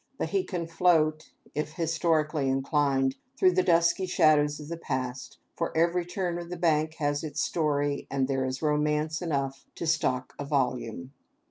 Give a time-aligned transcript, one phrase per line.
[0.17, 5.77] But he can float, if historically inclined, through the dusky shadows of the past, for
[5.77, 10.33] every turn of the bank has its story, and there is romance enough to stock
[10.39, 11.11] a volume.